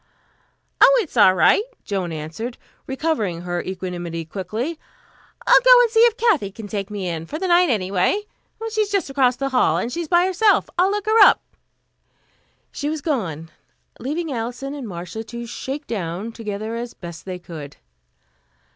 [0.83, 2.57] "Oh, it's all right," Joan answered,
[2.87, 4.79] recovering her equanimity quickly.
[5.45, 8.21] "I'll go and see if Kathy can take me in, for the night, anyway.
[8.71, 10.71] She's just across the hall, and she's by herself.
[10.75, 11.39] I'll look her up."
[12.71, 13.51] She was gone,
[13.99, 17.77] leaving Alison and Marcia to shake down together as best they could.